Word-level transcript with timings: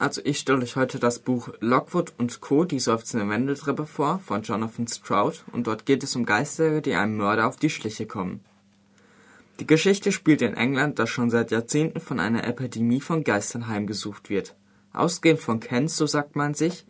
Also 0.00 0.22
ich 0.24 0.38
stelle 0.38 0.62
euch 0.62 0.76
heute 0.76 0.98
das 0.98 1.18
Buch 1.18 1.50
Lockwood 1.60 2.14
und 2.16 2.40
Co., 2.40 2.64
die 2.64 2.80
seufzende 2.80 3.28
Wendeltreppe 3.28 3.84
vor, 3.84 4.18
von 4.20 4.40
Jonathan 4.40 4.88
Stroud, 4.88 5.44
und 5.52 5.66
dort 5.66 5.84
geht 5.84 6.02
es 6.02 6.16
um 6.16 6.24
Geister, 6.24 6.80
die 6.80 6.94
einem 6.94 7.18
Mörder 7.18 7.46
auf 7.46 7.56
die 7.56 7.68
Schliche 7.68 8.06
kommen. 8.06 8.40
Die 9.60 9.66
Geschichte 9.66 10.10
spielt 10.10 10.40
in 10.40 10.54
England, 10.54 10.98
das 10.98 11.10
schon 11.10 11.28
seit 11.28 11.50
Jahrzehnten 11.50 12.00
von 12.00 12.18
einer 12.18 12.44
Epidemie 12.44 13.02
von 13.02 13.24
Geistern 13.24 13.68
heimgesucht 13.68 14.30
wird. 14.30 14.56
Ausgehend 14.94 15.40
von 15.40 15.60
Kent, 15.60 15.90
so 15.90 16.06
sagt 16.06 16.34
man 16.34 16.54
sich, 16.54 16.86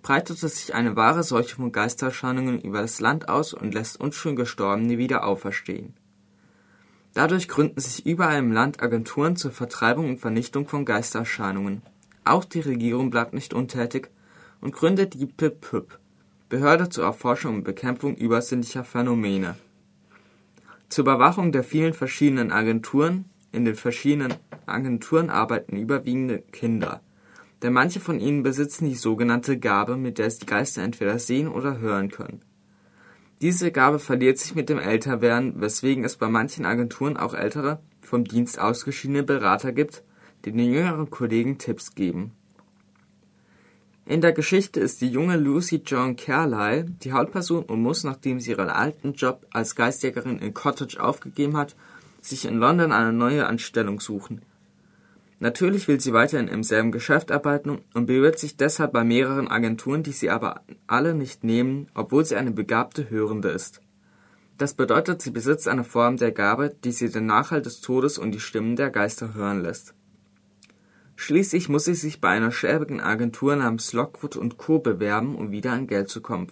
breitete 0.00 0.48
sich 0.48 0.74
eine 0.74 0.96
wahre 0.96 1.22
Seuche 1.22 1.56
von 1.56 1.70
Geistererscheinungen 1.70 2.62
über 2.62 2.80
das 2.80 2.98
Land 2.98 3.28
aus 3.28 3.52
und 3.52 3.74
lässt 3.74 4.00
unschön 4.00 4.36
Gestorbene 4.36 4.96
wieder 4.96 5.26
auferstehen. 5.26 5.92
Dadurch 7.12 7.46
gründen 7.46 7.80
sich 7.80 8.06
überall 8.06 8.38
im 8.38 8.52
Land 8.52 8.82
Agenturen 8.82 9.36
zur 9.36 9.50
Vertreibung 9.50 10.08
und 10.08 10.20
Vernichtung 10.20 10.66
von 10.66 10.86
Geistererscheinungen. 10.86 11.82
Auch 12.24 12.44
die 12.44 12.60
Regierung 12.60 13.10
bleibt 13.10 13.34
nicht 13.34 13.52
untätig 13.52 14.08
und 14.60 14.72
gründet 14.72 15.14
die 15.14 15.26
PIP-PIP, 15.26 15.98
Behörde 16.48 16.88
zur 16.88 17.04
Erforschung 17.04 17.56
und 17.56 17.64
Bekämpfung 17.64 18.16
übersinnlicher 18.16 18.84
Phänomene. 18.84 19.56
Zur 20.88 21.02
Überwachung 21.02 21.52
der 21.52 21.64
vielen 21.64 21.92
verschiedenen 21.92 22.50
Agenturen 22.50 23.26
in 23.52 23.64
den 23.64 23.74
verschiedenen 23.74 24.34
Agenturen 24.64 25.28
arbeiten 25.28 25.76
überwiegende 25.76 26.40
Kinder, 26.40 27.02
denn 27.62 27.72
manche 27.72 28.00
von 28.00 28.20
ihnen 28.20 28.42
besitzen 28.42 28.86
die 28.86 28.94
sogenannte 28.94 29.58
Gabe, 29.58 29.96
mit 29.96 30.18
der 30.18 30.30
sie 30.30 30.46
Geister 30.46 30.82
entweder 30.82 31.18
sehen 31.18 31.48
oder 31.48 31.78
hören 31.78 32.10
können. 32.10 32.40
Diese 33.42 33.70
Gabe 33.70 33.98
verliert 33.98 34.38
sich 34.38 34.54
mit 34.54 34.70
dem 34.70 34.78
Älterwerden, 34.78 35.60
weswegen 35.60 36.04
es 36.04 36.16
bei 36.16 36.28
manchen 36.28 36.64
Agenturen 36.64 37.16
auch 37.16 37.34
ältere, 37.34 37.80
vom 38.00 38.24
Dienst 38.24 38.58
ausgeschiedene 38.58 39.22
Berater 39.22 39.72
gibt 39.72 40.02
die 40.44 40.52
den 40.52 40.72
jüngeren 40.72 41.10
Kollegen 41.10 41.58
Tipps 41.58 41.94
geben. 41.94 42.32
In 44.06 44.20
der 44.20 44.32
Geschichte 44.32 44.80
ist 44.80 45.00
die 45.00 45.08
junge 45.08 45.36
Lucy 45.36 45.82
Joan 45.84 46.16
Carlyle 46.16 46.84
die 46.84 47.12
Hauptperson 47.12 47.64
und 47.64 47.80
muss, 47.80 48.04
nachdem 48.04 48.38
sie 48.38 48.50
ihren 48.50 48.68
alten 48.68 49.14
Job 49.14 49.46
als 49.50 49.74
Geistjägerin 49.74 50.40
in 50.40 50.52
Cottage 50.52 51.02
aufgegeben 51.02 51.56
hat, 51.56 51.74
sich 52.20 52.44
in 52.44 52.58
London 52.58 52.92
eine 52.92 53.14
neue 53.14 53.46
Anstellung 53.46 54.00
suchen. 54.00 54.42
Natürlich 55.40 55.88
will 55.88 56.00
sie 56.00 56.12
weiterhin 56.12 56.48
im 56.48 56.62
selben 56.62 56.92
Geschäft 56.92 57.32
arbeiten 57.32 57.78
und 57.94 58.06
bewirbt 58.06 58.38
sich 58.38 58.56
deshalb 58.56 58.92
bei 58.92 59.04
mehreren 59.04 59.48
Agenturen, 59.48 60.02
die 60.02 60.12
sie 60.12 60.30
aber 60.30 60.62
alle 60.86 61.14
nicht 61.14 61.42
nehmen, 61.42 61.88
obwohl 61.94 62.24
sie 62.24 62.36
eine 62.36 62.50
begabte 62.50 63.10
Hörende 63.10 63.48
ist. 63.48 63.80
Das 64.58 64.74
bedeutet, 64.74 65.22
sie 65.22 65.30
besitzt 65.30 65.66
eine 65.66 65.82
Form 65.82 66.16
der 66.18 66.30
Gabe, 66.30 66.74
die 66.84 66.92
sie 66.92 67.10
den 67.10 67.26
Nachhalt 67.26 67.66
des 67.66 67.80
Todes 67.80 68.18
und 68.18 68.32
die 68.32 68.40
Stimmen 68.40 68.76
der 68.76 68.90
Geister 68.90 69.34
hören 69.34 69.62
lässt. 69.62 69.94
Schließlich 71.16 71.68
muss 71.68 71.84
sie 71.84 71.94
sich 71.94 72.20
bei 72.20 72.30
einer 72.30 72.50
schäbigen 72.50 73.00
Agentur 73.00 73.56
namens 73.56 73.92
Lockwood 73.92 74.38
Co. 74.58 74.78
bewerben, 74.80 75.36
um 75.36 75.52
wieder 75.52 75.72
an 75.72 75.86
Geld 75.86 76.08
zu 76.08 76.20
kommen. 76.20 76.48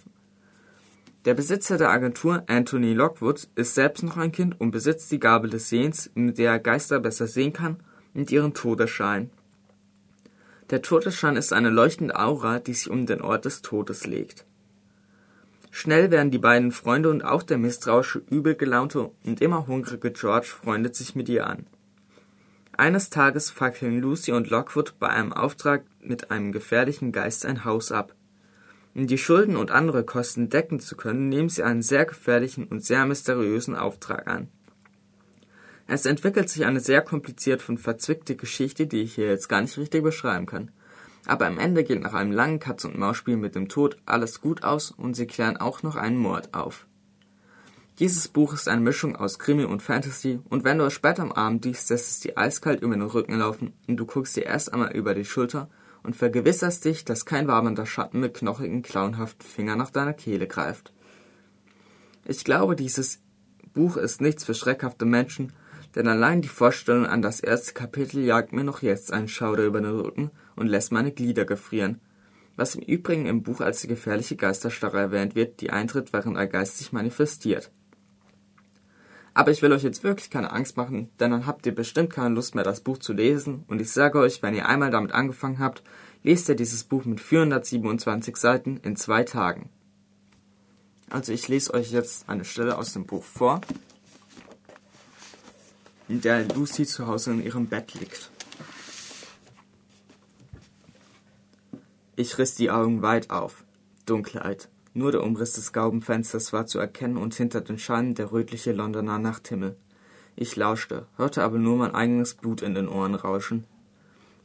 Der 1.25 1.35
Besitzer 1.35 1.79
der 1.79 1.91
Agentur, 1.91 2.43
Anthony 2.49 2.95
Lockwood, 2.95 3.49
ist 3.55 3.75
selbst 3.75 4.03
noch 4.03 4.17
ein 4.17 4.33
Kind 4.33 4.61
und 4.61 4.73
besitzt 4.73 5.11
die 5.13 5.21
Gabe 5.21 5.49
des 5.49 5.69
Sehens, 5.69 6.11
mit 6.15 6.39
der 6.39 6.53
er 6.53 6.59
Geister 6.59 6.99
besser 6.99 7.27
sehen 7.29 7.53
kann 7.53 7.77
und 8.15 8.31
ihren 8.31 8.55
Todesschein. 8.55 9.31
Der 10.71 10.83
Todesschein 10.83 11.37
ist 11.37 11.53
eine 11.53 11.71
leuchtende 11.71 12.19
Aura, 12.19 12.59
die 12.59 12.75
sich 12.75 12.91
um 12.91 13.07
den 13.07 13.21
Ort 13.21 13.45
des 13.45 13.63
Todes 13.63 14.07
legt. 14.07 14.47
Schnell 15.71 16.11
werden 16.11 16.31
die 16.31 16.39
beiden 16.39 16.73
Freunde 16.73 17.11
und 17.11 17.25
auch 17.25 17.43
der 17.43 17.59
misstrauische, 17.59 18.23
übel 18.31 18.55
gelaunte 18.55 19.11
und 19.25 19.41
immer 19.41 19.67
hungrige 19.67 20.11
George 20.11 20.47
freundet 20.47 20.97
sich 20.97 21.15
mit 21.15 21.29
ihr 21.29 21.47
an. 21.47 21.67
Eines 22.77 23.11
Tages 23.11 23.51
fackeln 23.51 24.01
Lucy 24.01 24.33
und 24.33 24.49
Lockwood 24.49 24.99
bei 24.99 25.09
einem 25.09 25.33
Auftrag 25.33 25.85
mit 26.01 26.31
einem 26.31 26.53
gefährlichen 26.53 27.13
Geist 27.13 27.45
ein 27.45 27.65
Haus 27.65 27.93
ab. 27.93 28.15
Um 28.95 29.07
die 29.07 29.19
Schulden 29.19 29.57
und 29.57 29.71
andere 29.71 30.05
Kosten 30.05 30.49
decken 30.49 30.81
zu 30.81 30.97
können, 30.97 31.29
nehmen 31.29 31.51
sie 31.51 31.63
einen 31.63 31.83
sehr 31.83 32.07
gefährlichen 32.07 32.65
und 32.65 32.85
sehr 32.85 33.05
mysteriösen 33.05 33.77
Auftrag 33.77 34.27
an. 34.27 34.49
Es 35.87 36.07
entwickelt 36.07 36.49
sich 36.49 36.65
eine 36.65 36.81
sehr 36.81 37.03
komplizierte 37.03 37.67
und 37.69 37.79
verzwickte 37.79 38.37
Geschichte, 38.37 38.87
die 38.87 39.03
ich 39.03 39.15
hier 39.15 39.29
jetzt 39.29 39.49
gar 39.49 39.61
nicht 39.61 39.77
richtig 39.77 40.03
beschreiben 40.03 40.47
kann. 40.47 40.71
Aber 41.27 41.47
am 41.47 41.59
Ende 41.59 41.85
geht 41.85 42.01
nach 42.01 42.15
einem 42.15 42.33
langen 42.33 42.59
Katz-und-Maus-Spiel 42.59 43.37
mit 43.37 43.55
dem 43.55 43.69
Tod 43.69 43.99
alles 44.07 44.41
gut 44.41 44.65
aus 44.65 44.91
und 44.91 45.15
sie 45.15 45.27
klären 45.27 45.59
auch 45.59 45.83
noch 45.83 45.97
einen 45.97 46.17
Mord 46.17 46.55
auf. 46.55 46.87
Dieses 48.03 48.27
Buch 48.27 48.53
ist 48.53 48.69
eine 48.69 48.81
Mischung 48.81 49.15
aus 49.15 49.39
Krimi 49.39 49.63
und 49.63 49.81
Fantasy 49.81 50.41
und 50.51 50.65
wenn 50.65 50.79
du 50.79 50.85
es 50.87 50.93
später 50.93 51.23
am 51.23 51.31
Abend 51.31 51.65
liest, 51.65 51.89
lässt 51.89 52.11
es 52.11 52.19
dir 52.19 52.37
eiskalt 52.37 52.83
über 52.83 52.97
den 52.97 53.03
Rücken 53.03 53.39
laufen 53.39 53.75
und 53.87 53.97
du 53.97 54.07
guckst 54.07 54.35
dir 54.35 54.45
erst 54.45 54.73
einmal 54.73 54.91
über 54.91 55.15
die 55.15 55.25
Schulter 55.25 55.71
und 56.03 56.17
vergewisserst 56.17 56.85
dich, 56.85 57.05
dass 57.05 57.27
kein 57.27 57.47
warmender 57.47 57.87
Schatten 57.87 58.19
mit 58.19 58.35
knochigen, 58.35 58.83
klauenhaften 58.83 59.47
Fingern 59.47 59.79
nach 59.79 59.91
deiner 59.91 60.15
Kehle 60.15 60.49
greift. 60.49 60.93
Ich 62.25 62.45
glaube, 62.45 62.75
dieses 62.75 63.21
Buch 63.73 63.97
ist 63.97 64.21
nichts 64.21 64.43
für 64.43 64.55
schreckhafte 64.55 65.05
Menschen, 65.05 65.53
denn 65.95 66.09
allein 66.09 66.43
die 66.43 66.49
Vorstellung 66.49 67.07
an 67.07 67.23
das 67.23 67.39
erste 67.39 67.73
Kapitel 67.73 68.25
jagt 68.25 68.53
mir 68.53 68.65
noch 68.65 68.83
jetzt 68.83 69.13
einen 69.13 69.29
Schauder 69.29 69.65
über 69.65 69.81
den 69.81 70.01
Rücken 70.01 70.33
und 70.57 70.67
lässt 70.67 70.91
meine 70.91 71.13
Glieder 71.13 71.45
gefrieren, 71.45 72.01
was 72.57 72.75
im 72.75 72.83
Übrigen 72.83 73.27
im 73.27 73.45
Buch 73.45 73.61
als 73.61 73.83
die 73.83 73.87
gefährliche 73.87 74.35
Geisterstarre 74.35 74.99
erwähnt 74.99 75.37
wird, 75.37 75.61
die 75.61 75.71
eintritt, 75.71 76.13
während 76.13 76.37
ein 76.37 76.51
Geist 76.51 76.79
sich 76.79 76.91
manifestiert. 76.91 77.71
Aber 79.35 79.51
ich 79.51 79.63
will 79.63 79.73
euch 79.73 79.83
jetzt 79.83 80.05
wirklich 80.05 80.31
keine 80.31 80.53
Angst 80.53 80.77
machen, 80.77 81.09
denn 81.19 81.31
dann 81.31 81.47
habt 81.47 81.65
ihr 81.67 81.75
bestimmt 81.75 82.13
keine 82.13 82.35
Lust 82.35 82.55
mehr, 82.55 82.65
das 82.65 82.83
Buch 82.83 82.99
zu 82.99 83.13
lesen. 83.13 83.65
Und 83.69 83.81
ich 83.81 83.91
sage 83.91 84.19
euch, 84.19 84.43
wenn 84.43 84.55
ihr 84.55 84.69
einmal 84.69 84.91
damit 84.91 85.13
angefangen 85.13 85.59
habt, 85.59 85.83
lest 86.23 86.49
ihr 86.49 86.55
dieses 86.55 86.85
Buch 86.85 87.05
mit 87.05 87.21
427 87.21 88.37
Seiten 88.37 88.79
in 88.83 88.97
zwei 88.97 89.25
Tagen. 89.25 89.71
Also 91.09 91.33
ich 91.33 91.49
lese 91.49 91.75
euch 91.75 91.93
jetzt 91.93 92.29
eine 92.29 92.45
Stelle 92.45 92.77
aus 92.77 92.93
dem 92.93 93.07
Buch 93.07 93.25
vor, 93.25 93.61
in 96.09 96.21
der 96.21 96.47
Lucy 96.49 96.87
zu 96.87 97.07
Hause 97.07 97.33
in 97.33 97.43
ihrem 97.43 97.67
Bett 97.67 97.95
liegt. 97.95 98.31
Ich 102.17 102.37
riss 102.39 102.55
die 102.55 102.71
Augen 102.71 103.03
weit 103.03 103.31
auf. 103.31 103.65
Dunkelheit. 104.05 104.69
Nur 104.95 105.13
der 105.13 105.23
Umriss 105.23 105.55
des 105.55 105.73
Gaubenfensters 105.73 106.53
war 106.53 106.67
zu 106.67 106.79
erkennen 106.79 107.17
und 107.17 107.35
hinter 107.35 107.61
den 107.61 107.79
Scheiben 107.79 108.15
der 108.15 108.33
rötliche 108.33 108.73
Londoner 108.73 109.19
Nachthimmel. 109.19 109.77
Ich 110.37 110.57
lauschte, 110.57 111.07
hörte 111.17 111.43
aber 111.43 111.59
nur 111.59 111.77
mein 111.77 111.95
eigenes 111.95 112.35
Blut 112.35 112.63
in 112.63 112.75
den 112.75 112.89
Ohren 112.89 113.15
rauschen. 113.15 113.65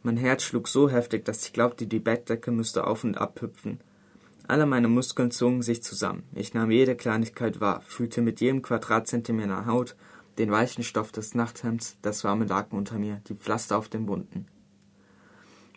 Mein 0.03 0.17
Herz 0.17 0.43
schlug 0.43 0.67
so 0.67 0.89
heftig, 0.89 1.25
dass 1.25 1.45
ich 1.45 1.53
glaubte, 1.53 1.85
die 1.87 1.99
Bettdecke 1.99 2.51
müsste 2.51 2.87
auf 2.87 3.03
und 3.03 3.17
ab 3.17 3.41
hüpfen. 3.41 3.79
Alle 4.47 4.65
meine 4.65 4.87
Muskeln 4.87 5.31
zogen 5.31 5.61
sich 5.61 5.83
zusammen. 5.83 6.23
Ich 6.33 6.53
nahm 6.53 6.71
jede 6.71 6.95
Kleinigkeit 6.95 7.59
wahr, 7.59 7.81
fühlte 7.85 8.21
mit 8.21 8.39
jedem 8.39 8.61
Quadratzentimeter 8.61 9.65
Haut 9.65 9.95
den 10.37 10.51
weichen 10.51 10.83
Stoff 10.83 11.11
des 11.11 11.35
Nachthemds, 11.35 11.97
das 12.01 12.23
warme 12.23 12.45
Laken 12.45 12.77
unter 12.77 12.99
mir, 12.99 13.21
die 13.27 13.35
Pflaster 13.35 13.77
auf 13.77 13.89
den 13.89 14.07
Wunden. 14.07 14.45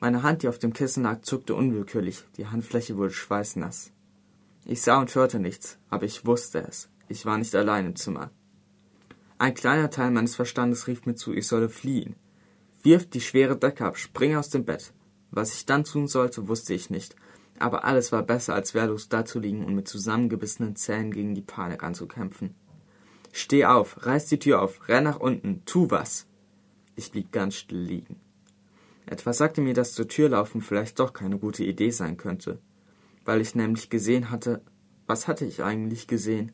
Meine 0.00 0.22
Hand, 0.22 0.42
die 0.42 0.48
auf 0.48 0.58
dem 0.58 0.72
Kissen 0.72 1.02
lag, 1.02 1.22
zuckte 1.22 1.54
unwillkürlich, 1.54 2.24
die 2.36 2.46
Handfläche 2.46 2.96
wurde 2.96 3.12
schweißnass. 3.12 3.92
Ich 4.70 4.82
sah 4.82 5.00
und 5.00 5.12
hörte 5.16 5.40
nichts, 5.40 5.80
aber 5.88 6.04
ich 6.04 6.24
wusste 6.24 6.60
es. 6.60 6.88
Ich 7.08 7.26
war 7.26 7.36
nicht 7.36 7.56
allein 7.56 7.86
im 7.86 7.96
Zimmer. 7.96 8.30
Ein 9.36 9.54
kleiner 9.54 9.90
Teil 9.90 10.12
meines 10.12 10.36
Verstandes 10.36 10.86
rief 10.86 11.06
mir 11.06 11.16
zu, 11.16 11.34
ich 11.34 11.48
solle 11.48 11.68
fliehen. 11.68 12.14
Wirf 12.84 13.10
die 13.10 13.20
schwere 13.20 13.56
Decke 13.56 13.84
ab, 13.84 13.98
spring 13.98 14.36
aus 14.36 14.48
dem 14.48 14.64
Bett. 14.64 14.92
Was 15.32 15.52
ich 15.54 15.66
dann 15.66 15.82
tun 15.82 16.06
sollte, 16.06 16.46
wusste 16.46 16.72
ich 16.72 16.88
nicht, 16.88 17.16
aber 17.58 17.82
alles 17.84 18.12
war 18.12 18.22
besser, 18.22 18.54
als 18.54 18.72
wehrlos 18.72 19.08
dazulegen 19.08 19.64
und 19.64 19.74
mit 19.74 19.88
zusammengebissenen 19.88 20.76
Zähnen 20.76 21.10
gegen 21.10 21.34
die 21.34 21.42
Panik 21.42 21.82
anzukämpfen. 21.82 22.54
Steh 23.32 23.64
auf, 23.64 24.06
reiß 24.06 24.26
die 24.26 24.38
Tür 24.38 24.62
auf, 24.62 24.88
renn 24.88 25.02
nach 25.02 25.18
unten, 25.18 25.64
tu 25.64 25.90
was. 25.90 26.28
Ich 26.94 27.10
blieb 27.10 27.32
ganz 27.32 27.56
still 27.56 27.80
liegen. 27.80 28.20
Etwas 29.06 29.38
sagte 29.38 29.62
mir, 29.62 29.74
dass 29.74 29.94
zur 29.94 30.06
Tür 30.06 30.28
laufen 30.28 30.62
vielleicht 30.62 31.00
doch 31.00 31.12
keine 31.12 31.38
gute 31.38 31.64
Idee 31.64 31.90
sein 31.90 32.16
könnte 32.16 32.60
weil 33.24 33.40
ich 33.40 33.54
nämlich 33.54 33.90
gesehen 33.90 34.30
hatte, 34.30 34.62
was 35.06 35.28
hatte 35.28 35.44
ich 35.44 35.62
eigentlich 35.62 36.06
gesehen? 36.06 36.52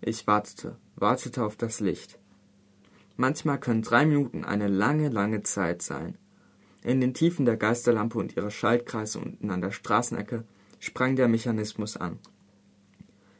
Ich 0.00 0.26
wartete, 0.26 0.76
wartete 0.96 1.44
auf 1.44 1.56
das 1.56 1.80
Licht. 1.80 2.18
Manchmal 3.16 3.60
können 3.60 3.82
drei 3.82 4.04
Minuten 4.04 4.44
eine 4.44 4.68
lange, 4.68 5.08
lange 5.08 5.42
Zeit 5.42 5.82
sein. 5.82 6.18
In 6.82 7.00
den 7.00 7.14
Tiefen 7.14 7.46
der 7.46 7.56
Geisterlampe 7.56 8.18
und 8.18 8.36
ihrer 8.36 8.50
Schaltkreise 8.50 9.18
unten 9.18 9.50
an 9.50 9.60
der 9.60 9.70
Straßenecke 9.70 10.44
sprang 10.80 11.16
der 11.16 11.28
Mechanismus 11.28 11.96
an. 11.96 12.18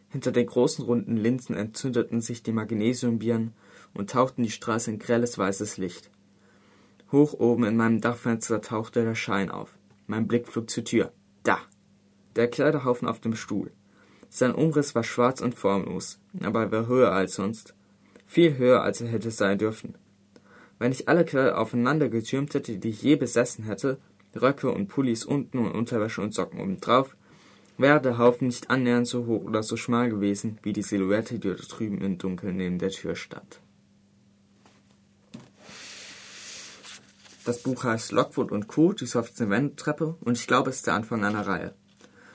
Hinter 0.09 0.31
den 0.31 0.47
großen 0.47 0.85
runden 0.85 1.17
Linsen 1.17 1.57
entzündeten 1.57 2.21
sich 2.21 2.43
die 2.43 2.53
Magnesiumbirnen 2.53 3.53
und 3.95 4.11
tauchten 4.11 4.45
die 4.45 4.51
Straße 4.51 4.93
in 4.93 5.01
grelles 5.01 5.37
weißes 5.37 5.77
Licht. 5.77 6.11
Hoch 7.11 7.35
oben 7.35 7.65
in 7.65 7.77
meinem 7.77 8.01
Dachfenster 8.01 8.61
tauchte 8.61 9.05
der 9.05 9.17
Schein 9.17 9.51
auf. 9.51 9.77
Mein 10.07 10.29
Blick 10.29 10.47
flog 10.47 10.71
zur 10.71 10.85
Tür. 10.85 11.13
Da! 12.35 12.43
Der 12.43 12.49
Kleiderhaufen 12.49 13.09
auf 13.09 13.21
dem 13.21 13.37
Stuhl. 13.37 13.71
Sein 14.29 14.55
Umriss 14.55 14.95
war 14.95 15.05
schwarz 15.05 15.41
und 15.41 15.55
formlos, 15.55 16.19
aber 16.43 16.63
er 16.63 16.73
war 16.73 16.87
höher 16.89 17.13
als 17.13 17.37
sonst. 17.37 17.75
Viel 18.27 18.59
höher, 18.59 18.83
als 18.83 19.01
er 19.01 19.09
hätte 19.09 19.31
sein 19.31 19.59
dürfen. 19.59 19.95
Wenn 20.81 20.91
ich 20.91 21.09
alle 21.09 21.25
Kleider 21.25 21.59
aufeinander 21.59 22.09
getürmt 22.09 22.53
hätte, 22.55 22.77
die 22.79 22.91
ich 22.91 23.03
je 23.03 23.15
besessen 23.15 23.65
hätte, 23.65 23.99
Röcke 24.35 24.73
und 24.73 24.89
Pullis 24.89 25.25
unten 25.25 25.59
und 25.59 25.71
Unterwäsche 25.71 26.21
und 26.21 26.35
Socken 26.35 26.61
obendrauf, 26.61 27.17
wäre 27.79 28.01
der 28.01 28.19
Haufen 28.19 28.49
nicht 28.49 28.71
annähernd 28.71 29.07
so 29.07 29.27
hoch 29.27 29.45
oder 29.45 29.63
so 29.63 29.77
schmal 29.77 30.11
gewesen 30.11 30.59
wie 30.63 30.73
die 30.73 30.83
Silhouette, 30.83 31.35
die 31.35 31.49
dort 31.49 31.67
drüben 31.71 32.01
im 32.01 32.19
Dunkeln 32.19 32.57
neben 32.57 32.79
der 32.79 32.91
Tür 32.91 33.15
stand. 33.15 33.61
Das 37.45 37.63
Buch 37.63 37.85
heißt 37.85 38.11
Lockwood 38.11 38.51
und 38.51 38.69
Co., 38.69 38.93
die 38.93 39.07
Softs 39.07 39.39
Wendeltreppe 39.39 40.17
und 40.21 40.39
ich 40.39 40.47
glaube, 40.47 40.71
es 40.71 40.77
ist 40.77 40.87
der 40.87 40.95
Anfang 40.95 41.25
einer 41.25 41.47
Reihe. 41.47 41.75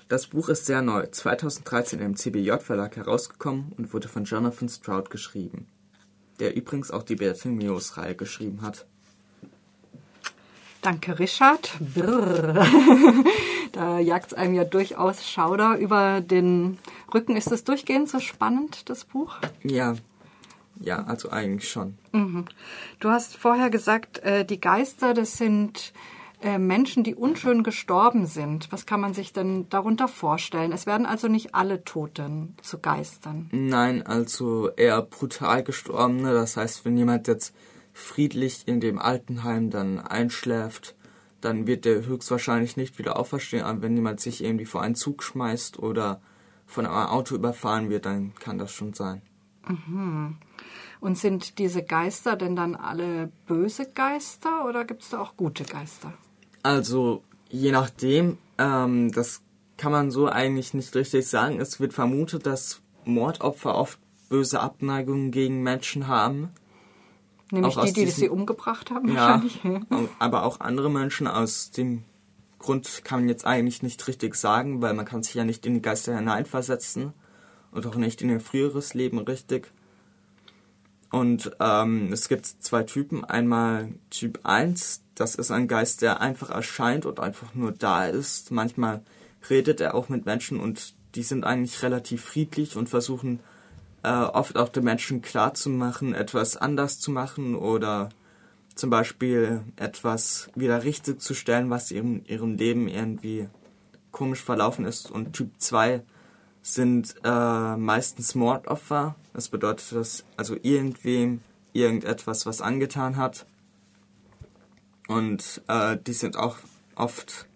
Das 0.10 0.26
Buch 0.26 0.50
ist 0.50 0.66
sehr 0.66 0.82
neu, 0.82 1.06
2013 1.06 2.00
im 2.00 2.16
CBJ 2.16 2.54
Verlag 2.58 2.98
herausgekommen 2.98 3.72
und 3.78 3.94
wurde 3.94 4.08
von 4.08 4.24
Jonathan 4.24 4.68
Stroud 4.68 5.12
geschrieben, 5.12 5.68
der 6.40 6.56
übrigens 6.56 6.90
auch 6.90 7.04
die 7.04 7.16
Berthelmeus 7.16 7.96
Reihe 7.96 8.16
geschrieben 8.16 8.64
hat. 8.64 8.88
Danke, 10.82 11.20
Richard. 11.20 11.78
Brrr. 11.94 12.66
da 13.72 14.00
jagt 14.00 14.32
es 14.32 14.34
einem 14.34 14.56
ja 14.56 14.64
durchaus 14.64 15.30
Schauder 15.30 15.78
über 15.78 16.22
den 16.22 16.80
Rücken. 17.14 17.38
Ist 17.38 17.52
das 17.52 17.64
durchgehend 17.64 18.10
so 18.10 18.20
spannend, 18.20 18.90
das 18.90 19.06
Buch? 19.06 19.38
Ja, 19.62 19.94
ja, 20.80 21.04
also 21.04 21.30
eigentlich 21.30 21.70
schon. 21.70 22.00
Mhm. 22.14 22.46
Du 23.00 23.10
hast 23.10 23.38
vorher 23.38 23.70
gesagt, 23.70 24.24
äh, 24.24 24.44
die 24.44 24.60
Geister, 24.60 25.14
das 25.14 25.38
sind 25.38 25.94
äh, 26.42 26.58
Menschen, 26.58 27.04
die 27.04 27.16
unschön 27.16 27.64
gestorben 27.64 28.26
sind. 28.26 28.72
Was 28.72 28.86
kann 28.86 29.02
man 29.02 29.14
sich 29.14 29.34
denn 29.34 29.68
darunter 29.70 30.08
vorstellen? 30.08 30.72
Es 30.72 30.86
werden 30.86 31.06
also 31.06 31.28
nicht 31.28 31.54
alle 31.54 31.84
Toten 31.84 32.56
zu 32.62 32.80
Geistern. 32.80 33.50
Nein, 33.52 34.06
also 34.06 34.70
eher 34.70 35.02
brutal 35.02 35.64
gestorbene. 35.64 36.34
Das 36.34 36.56
heißt, 36.56 36.86
wenn 36.86 36.96
jemand 36.96 37.28
jetzt 37.28 37.54
friedlich 37.92 38.68
in 38.68 38.80
dem 38.80 39.00
Altenheim 39.00 39.70
dann 39.70 40.00
einschläft, 40.00 40.96
dann 41.42 41.68
wird 41.68 41.86
er 41.86 42.06
höchstwahrscheinlich 42.06 42.78
nicht 42.78 43.00
wieder 43.00 43.20
auferstehen. 43.20 43.64
Aber 43.64 43.82
wenn 43.82 43.96
jemand 43.96 44.22
sich 44.22 44.44
irgendwie 44.44 44.66
vor 44.66 44.82
einen 44.82 44.96
Zug 44.96 45.24
schmeißt 45.24 45.80
oder 45.80 46.22
von 46.66 46.86
einem 46.86 47.08
Auto 47.08 47.36
überfahren 47.36 47.90
wird, 47.90 48.06
dann 48.06 48.34
kann 48.36 48.58
das 48.58 48.72
schon 48.72 48.94
sein. 48.94 49.22
Mhm. 49.68 50.38
Und 51.02 51.18
sind 51.18 51.60
diese 51.60 51.84
Geister 51.84 52.36
denn 52.36 52.56
dann 52.56 52.76
alle 52.76 53.32
böse 53.46 53.90
Geister 53.92 54.66
oder 54.66 54.86
gibt 54.86 55.04
es 55.04 55.10
da 55.10 55.20
auch 55.20 55.36
gute 55.36 55.64
Geister? 55.64 56.14
Also 56.64 57.24
je 57.50 57.72
nachdem, 57.72 58.38
ähm, 58.58 59.12
das 59.12 59.42
kann 59.78 59.92
man 59.92 60.12
so 60.12 60.28
eigentlich 60.28 60.74
nicht 60.74 60.94
richtig 60.96 61.28
sagen. 61.28 61.60
Es 61.60 61.80
wird 61.80 61.94
vermutet, 61.94 62.46
dass 62.46 62.82
Mordopfer 63.06 63.76
oft 63.76 64.00
böse 64.30 64.60
Abneigungen 64.60 65.32
gegen 65.32 65.64
Menschen 65.64 66.08
haben. 66.08 66.50
Nämlich 67.52 67.76
die, 67.76 67.94
die 67.94 68.06
diesem, 68.06 68.20
sie 68.20 68.30
umgebracht 68.30 68.92
haben, 68.92 69.12
ja, 69.12 69.42
wahrscheinlich. 69.42 69.84
aber 70.20 70.44
auch 70.44 70.60
andere 70.60 70.92
Menschen 70.92 71.26
aus 71.28 71.72
dem 71.72 72.04
Grund 72.60 73.04
kann 73.04 73.22
man 73.22 73.30
jetzt 73.30 73.46
eigentlich 73.46 73.82
nicht 73.82 74.06
richtig 74.08 74.36
sagen, 74.36 74.82
weil 74.82 74.94
man 74.94 75.06
kann 75.06 75.24
sich 75.24 75.34
ja 75.34 75.46
nicht 75.46 75.66
in 75.66 75.74
die 75.74 75.82
Geister 75.82 76.16
hineinversetzen 76.16 77.14
und 77.72 77.88
auch 77.88 77.96
nicht 77.96 78.22
in 78.22 78.30
ihr 78.30 78.42
früheres 78.42 78.94
Leben 78.94 79.18
richtig. 79.20 79.72
Und 81.10 81.52
ähm, 81.60 82.14
es 82.14 82.28
gibt 82.30 82.46
zwei 82.46 82.84
Typen. 82.84 83.26
Einmal 83.26 83.90
Typ 84.12 84.42
1, 84.44 85.02
das 85.20 85.36
ist 85.36 85.52
ein 85.52 85.68
Geist, 85.68 86.02
der 86.02 86.22
einfach 86.22 86.50
erscheint 86.50 87.06
und 87.06 87.20
einfach 87.20 87.54
nur 87.54 87.74
da 87.74 88.06
ist. 88.06 88.52
Manchmal 88.52 89.02
redet 89.50 89.82
er 89.82 89.94
auch 89.96 90.08
mit 90.08 90.26
Menschen 90.26 90.60
und 90.60 90.94
die 91.16 91.24
sind 91.24 91.44
eigentlich 91.44 91.84
relativ 91.84 92.24
friedlich 92.24 92.78
und 92.78 92.88
versuchen 92.88 93.40
äh, 94.04 94.10
oft 94.10 94.58
auch 94.58 94.70
den 94.70 94.86
Menschen 94.86 95.22
klarzumachen, 95.22 96.14
etwas 96.14 96.56
anders 96.56 97.00
zu 97.00 97.12
machen 97.12 97.56
oder 97.56 98.10
zum 98.76 98.90
Beispiel 98.90 99.62
etwas 99.76 100.50
wieder 100.56 100.84
richtig 100.84 101.22
zu 101.22 101.34
stellen, 101.34 101.70
was 101.70 101.92
in 101.92 102.24
ihrem 102.26 102.56
Leben 102.56 102.88
irgendwie 102.88 103.50
komisch 104.12 104.42
verlaufen 104.42 104.86
ist. 104.86 105.12
Und 105.12 105.34
Typ 105.34 105.52
2 105.58 106.02
sind 106.62 107.16
äh, 107.26 107.76
meistens 107.76 108.36
Mordopfer. 108.36 109.16
Das 109.34 109.50
bedeutet, 109.50 109.92
dass 109.92 110.24
also 110.38 110.56
irgendwem 110.62 111.42
irgendetwas 111.74 112.46
was 112.46 112.62
angetan 112.62 113.18
hat. 113.18 113.46
Und 115.10 115.64
äh, 115.68 115.98
die 115.98 116.14
sind 116.14 116.38
auch 116.38 116.58
oft 116.96 117.48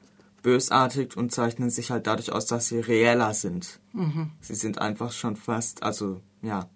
bösartig 0.41 1.15
und 1.15 1.31
zeichnen 1.31 1.69
sich 1.69 1.91
halt 1.91 2.07
dadurch 2.07 2.31
aus, 2.31 2.47
dass 2.47 2.67
sie 2.67 2.79
reeller 2.79 3.35
sind. 3.35 3.79
Mhm. 3.93 4.31
Sie 4.41 4.55
sind 4.55 4.79
einfach 4.79 5.11
schon 5.11 5.35
fast, 5.35 5.83
also 5.83 6.19
ja, 6.41 6.67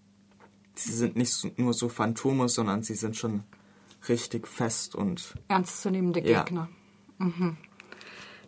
sie 0.76 0.92
sind 0.92 1.16
nicht 1.16 1.58
nur 1.58 1.74
so 1.74 1.90
Phantome, 1.90 2.48
sondern 2.48 2.84
sie 2.84 2.94
sind 2.94 3.18
schon 3.18 3.44
richtig 4.08 4.48
fest 4.48 4.94
und 4.94 5.34
ernstzunehmende 5.48 6.22
Gegner. 6.22 6.70
Ja. 7.20 7.26
Mhm. 7.26 7.58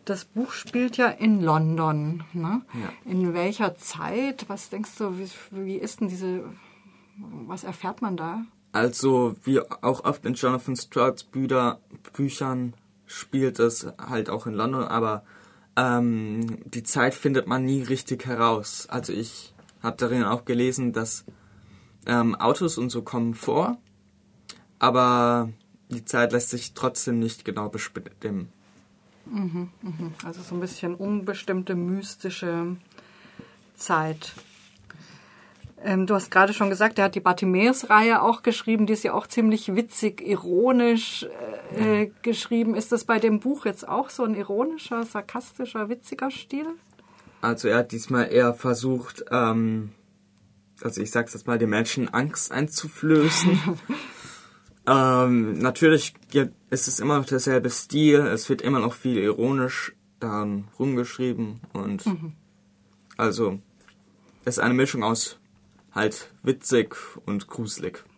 Das 0.06 0.25
Buch 0.25 0.52
spielt 0.52 0.98
ja 0.98 1.08
in 1.08 1.42
London. 1.42 2.24
Ne? 2.34 2.62
Ja. 2.74 3.12
In 3.12 3.34
welcher 3.34 3.75
Zeit? 3.75 4.46
Was 4.50 4.70
denkst 4.70 4.92
du, 5.00 5.18
wie, 5.18 5.30
wie 5.52 5.78
ist 5.78 6.00
denn 6.00 6.10
diese, 6.10 6.44
was 7.48 7.64
erfährt 7.64 8.04
man 8.04 8.18
da? 8.18 8.44
Also, 8.71 9.36
wie 9.44 9.60
auch 9.62 10.04
oft 10.04 10.25
in 10.25 10.36
Jonathan 10.36 10.75
Strouds 10.75 11.24
Bücher, 11.24 11.80
Büchern 12.13 12.74
spielt 13.07 13.60
es 13.60 13.88
halt 13.98 14.30
auch 14.30 14.45
in 14.45 14.54
London, 14.54 14.83
aber 14.83 15.24
ähm, 15.75 16.60
die 16.69 16.83
Zeit 16.83 17.16
findet 17.16 17.48
man 17.48 17.66
nie 17.66 17.81
richtig 17.81 18.25
heraus. 18.25 18.88
Also 18.89 19.13
ich 19.13 19.54
habe 19.81 19.98
darin 19.98 20.24
auch 20.24 20.45
gelesen, 20.45 20.94
dass 20.94 21.25
ähm, 22.06 22.36
Autos 22.36 22.77
und 22.77 22.89
so 22.89 23.01
kommen 23.01 23.33
vor, 23.33 23.77
aber 24.77 25.50
die 25.89 26.06
Zeit 26.06 26.31
lässt 26.31 26.51
sich 26.51 26.74
trotzdem 26.74 27.19
nicht 27.19 27.45
genau 27.45 27.69
bestimmen. 27.69 28.50
Mhm, 29.25 29.69
mhm. 29.81 30.13
Also 30.24 30.42
so 30.42 30.56
ein 30.56 30.62
bisschen 30.62 30.95
unbestimmte, 30.95 31.75
mystische 31.75 32.77
Zeit. 33.75 34.33
Ähm, 35.84 36.08
du 36.08 36.16
hast 36.16 36.30
gerade 36.30 36.54
schon 36.54 36.70
gesagt, 36.70 37.00
er 37.00 37.06
hat 37.06 37.16
die 37.16 37.22
Bartimäus-Reihe 37.22 38.22
auch 38.22 38.44
geschrieben, 38.44 38.86
die 38.86 38.94
ist 38.94 39.04
ja 39.04 39.14
auch 39.14 39.28
ziemlich 39.28 39.76
witzig, 39.76 40.22
ironisch 40.26 41.26
äh, 41.76 42.04
äh, 42.04 42.12
geschrieben. 42.22 42.76
Ist 42.76 42.92
das 42.92 43.06
bei 43.06 43.20
dem 43.20 43.40
Buch 43.40 43.66
jetzt 43.66 43.88
auch 43.88 44.10
so 44.10 44.24
ein 44.24 44.36
ironischer, 44.36 45.04
sarkastischer, 45.04 45.90
witziger 45.90 46.31
Stil? 46.31 46.66
Also 47.42 47.70
er 47.70 47.78
hat 47.78 47.92
diesmal 47.92 48.31
eher 48.31 48.54
versucht, 48.54 49.24
ähm, 49.31 49.92
also 50.81 51.02
ich 51.02 51.12
sag's 51.12 51.34
jetzt 51.34 51.48
mal, 51.48 51.58
den 51.58 51.70
Menschen 51.70 52.14
Angst 52.14 52.52
einzuflößen. 52.52 53.60
Ähm, 54.90 55.60
natürlich 55.60 56.16
ist 56.72 56.88
es 56.88 57.00
immer 57.00 57.20
noch 57.20 57.25
derselbe 57.25 57.70
Stil, 57.70 58.22
es 58.22 58.50
wird 58.50 58.64
immer 58.64 58.80
noch 58.80 58.94
viel 58.94 59.18
ironisch 59.18 59.94
daran 60.20 60.68
rumgeschrieben 60.80 61.62
und 61.74 62.08
mhm. 62.08 62.34
also 63.15 63.60
es 64.46 64.58
ist 64.58 64.63
eine 64.63 64.74
Mischung 64.74 65.03
aus 65.03 65.38
halt 65.93 66.29
witzig 66.43 66.96
und 67.25 67.48
gruselig. 67.48 68.03